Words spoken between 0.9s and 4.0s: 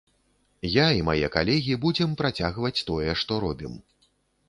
і мае калегі будзем працягваць тое, што робім.